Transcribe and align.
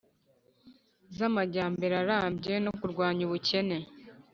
z'amajyambere 1.15 1.93
arambye 2.03 2.53
no 2.65 2.71
kurwanya 2.79 3.21
ubukene, 3.27 3.77